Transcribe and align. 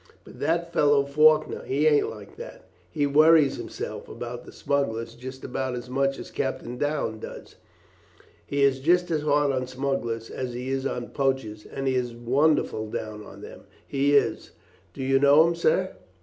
But 0.23 0.39
that 0.39 0.73
fellow 0.73 1.05
Faulkner, 1.05 1.63
he 1.63 1.85
ain't 1.85 2.09
like 2.09 2.35
that. 2.37 2.63
He 2.89 3.05
worries 3.05 3.57
hisself 3.57 4.09
about 4.09 4.45
the 4.45 4.51
smugglers 4.51 5.13
just 5.13 5.43
about 5.43 5.75
as 5.75 5.91
much 5.91 6.17
as 6.17 6.31
Captain 6.31 6.75
Downes 6.75 7.21
does. 7.21 7.55
He 8.43 8.63
is 8.63 8.79
just 8.79 9.11
as 9.11 9.21
hard 9.21 9.51
on 9.51 9.67
smugglers 9.67 10.31
as 10.31 10.53
he 10.53 10.69
is 10.69 10.87
on 10.87 11.09
poachers, 11.09 11.67
and 11.67 11.85
he 11.85 11.93
is 11.93 12.13
wonderful 12.15 12.89
down 12.89 13.23
on 13.23 13.41
them, 13.41 13.65
he 13.87 14.15
is. 14.15 14.53
Do 14.95 15.03
you 15.03 15.19
know 15.19 15.45
him, 15.45 15.53
sir?" 15.53 15.91